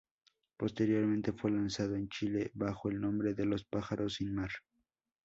[0.57, 4.49] Posteriormente fue lanzado en Chile bajo el nombre de Los pájaros sin mar.